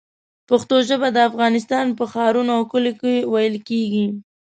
پښتو 0.49 0.75
ژبه 0.87 1.07
د 1.11 1.17
افغانستان 1.29 1.85
په 1.97 2.03
ښارونو 2.11 2.51
او 2.57 2.63
کلیو 2.71 2.99
کې 3.01 3.13
ویل 3.31 3.55
کېږي. 3.69 4.05